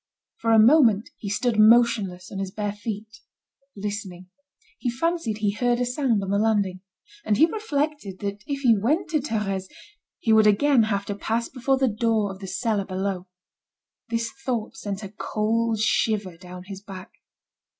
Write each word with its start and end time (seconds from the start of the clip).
For 0.37 0.51
a 0.51 0.57
moment 0.57 1.11
he 1.19 1.29
stood 1.29 1.59
motionless 1.59 2.31
on 2.31 2.39
his 2.39 2.49
bare 2.49 2.71
feet, 2.73 3.19
listening. 3.75 4.29
He 4.79 4.89
fancied 4.89 5.37
he 5.37 5.51
heard 5.51 5.79
a 5.79 5.85
sound 5.85 6.23
on 6.23 6.31
the 6.31 6.39
landing. 6.39 6.81
And 7.23 7.37
he 7.37 7.45
reflected 7.45 8.17
that 8.21 8.43
if 8.47 8.61
he 8.61 8.75
went 8.75 9.11
to 9.11 9.19
Thérèse, 9.19 9.69
he 10.17 10.33
would 10.33 10.47
again 10.47 10.85
have 10.89 11.05
to 11.05 11.13
pass 11.13 11.49
before 11.49 11.77
the 11.77 11.87
door 11.87 12.31
of 12.31 12.39
the 12.39 12.47
cellar 12.47 12.85
below. 12.85 13.27
This 14.09 14.31
thought 14.43 14.75
sent 14.75 15.03
a 15.03 15.09
cold 15.19 15.77
shiver 15.79 16.35
down 16.35 16.63
his 16.63 16.81
back. 16.81 17.11